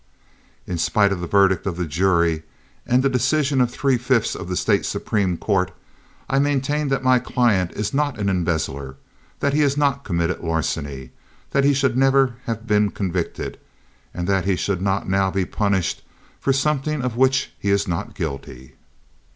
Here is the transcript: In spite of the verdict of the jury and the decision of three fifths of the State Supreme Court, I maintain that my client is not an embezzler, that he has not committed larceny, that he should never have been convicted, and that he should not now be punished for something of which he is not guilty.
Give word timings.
In 0.65 0.79
spite 0.79 1.11
of 1.11 1.19
the 1.21 1.27
verdict 1.27 1.67
of 1.67 1.77
the 1.77 1.85
jury 1.85 2.41
and 2.87 3.03
the 3.03 3.07
decision 3.07 3.61
of 3.61 3.69
three 3.69 3.99
fifths 3.99 4.33
of 4.33 4.49
the 4.49 4.57
State 4.57 4.83
Supreme 4.83 5.37
Court, 5.37 5.71
I 6.27 6.39
maintain 6.39 6.87
that 6.87 7.03
my 7.03 7.19
client 7.19 7.71
is 7.73 7.93
not 7.93 8.17
an 8.17 8.27
embezzler, 8.27 8.95
that 9.41 9.53
he 9.53 9.59
has 9.59 9.77
not 9.77 10.03
committed 10.03 10.39
larceny, 10.39 11.11
that 11.51 11.63
he 11.65 11.75
should 11.75 11.95
never 11.95 12.33
have 12.45 12.65
been 12.65 12.89
convicted, 12.89 13.59
and 14.11 14.27
that 14.27 14.45
he 14.45 14.55
should 14.55 14.81
not 14.81 15.07
now 15.07 15.29
be 15.29 15.45
punished 15.45 16.01
for 16.39 16.51
something 16.51 17.03
of 17.03 17.15
which 17.15 17.51
he 17.59 17.69
is 17.69 17.87
not 17.87 18.15
guilty. 18.15 18.73